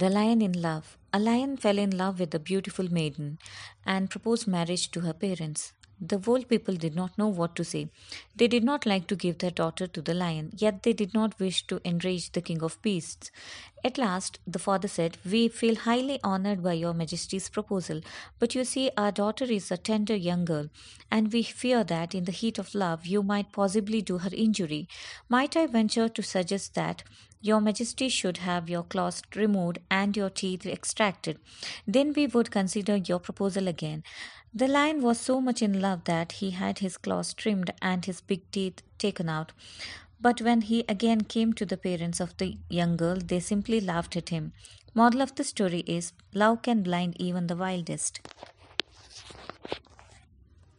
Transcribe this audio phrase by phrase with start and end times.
[0.00, 0.96] The Lion in Love.
[1.12, 3.38] A lion fell in love with a beautiful maiden
[3.84, 5.74] and proposed marriage to her parents.
[6.00, 7.90] The Vole people did not know what to say.
[8.34, 11.38] They did not like to give their daughter to the lion, yet they did not
[11.38, 13.30] wish to enrage the king of beasts.
[13.84, 18.00] At last, the father said, We feel highly honored by your majesty's proposal,
[18.38, 20.70] but you see, our daughter is a tender young girl,
[21.10, 24.88] and we fear that in the heat of love you might possibly do her injury.
[25.28, 27.02] Might I venture to suggest that
[27.40, 31.38] your Majesty should have your claws removed and your teeth extracted.
[31.86, 34.02] Then we would consider your proposal again.
[34.52, 38.20] The lion was so much in love that he had his claws trimmed and his
[38.20, 39.52] big teeth taken out.
[40.20, 44.16] But when he again came to the parents of the young girl, they simply laughed
[44.16, 44.52] at him.
[44.94, 48.20] Moral of the story is love can blind even the wildest.